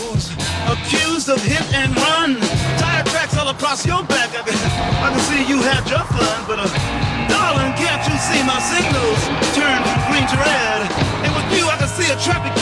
fools 0.00 0.32
accused 0.72 1.28
of 1.28 1.40
hit 1.42 1.64
and 1.74 1.92
run. 1.96 2.40
Tire 2.80 3.04
tracks 3.04 3.36
all 3.36 3.48
across 3.48 3.84
your 3.84 4.02
back. 4.04 4.30
I 4.32 4.42
can, 4.46 4.56
I 5.04 5.08
can 5.12 5.22
see 5.28 5.40
you 5.44 5.60
had 5.60 5.84
your 5.88 6.04
fun, 6.16 6.38
but 6.48 6.58
uh, 6.60 6.68
darling, 7.28 7.72
can't 7.76 8.02
you 8.08 8.16
see 8.16 8.40
my 8.44 8.60
signals 8.60 9.20
turn 9.56 9.78
from 9.84 9.98
green 10.08 10.26
to 10.32 10.36
red? 10.36 10.80
And 11.24 11.30
with 11.36 11.48
you, 11.56 11.68
I 11.68 11.76
can 11.76 11.88
see 11.88 12.08
a 12.08 12.16
traffic 12.16 12.54